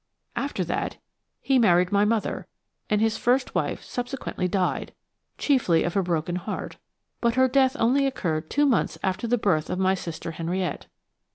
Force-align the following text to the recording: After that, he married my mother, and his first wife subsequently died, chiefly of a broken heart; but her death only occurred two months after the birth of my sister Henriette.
After 0.35 0.63
that, 0.63 0.97
he 1.41 1.59
married 1.59 1.91
my 1.91 2.05
mother, 2.05 2.47
and 2.89 2.99
his 3.01 3.19
first 3.19 3.53
wife 3.53 3.83
subsequently 3.83 4.47
died, 4.47 4.95
chiefly 5.37 5.83
of 5.83 5.95
a 5.95 6.01
broken 6.01 6.37
heart; 6.37 6.77
but 7.19 7.35
her 7.35 7.47
death 7.47 7.77
only 7.79 8.07
occurred 8.07 8.49
two 8.49 8.65
months 8.65 8.97
after 9.03 9.27
the 9.27 9.37
birth 9.37 9.69
of 9.69 9.77
my 9.77 9.93
sister 9.93 10.31
Henriette. 10.31 10.87